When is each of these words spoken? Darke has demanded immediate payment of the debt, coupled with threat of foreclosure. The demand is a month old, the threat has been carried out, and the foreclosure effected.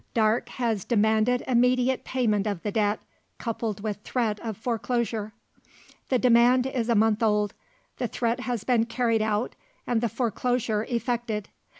Darke 0.15 0.49
has 0.49 0.83
demanded 0.83 1.43
immediate 1.47 2.03
payment 2.03 2.47
of 2.47 2.63
the 2.63 2.71
debt, 2.71 2.99
coupled 3.37 3.83
with 3.83 3.97
threat 4.01 4.39
of 4.39 4.57
foreclosure. 4.57 5.31
The 6.09 6.17
demand 6.17 6.65
is 6.65 6.89
a 6.89 6.95
month 6.95 7.21
old, 7.21 7.53
the 7.99 8.07
threat 8.07 8.39
has 8.39 8.63
been 8.63 8.87
carried 8.87 9.21
out, 9.21 9.53
and 9.85 10.01
the 10.01 10.09
foreclosure 10.09 10.85
effected. 10.89 11.49